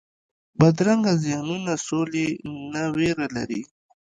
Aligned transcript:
بدرنګه 0.59 1.13
ذهنونونه 1.23 1.73
سولې 1.87 2.27
نه 2.73 2.83
ویره 2.95 3.27
لري 3.35 3.61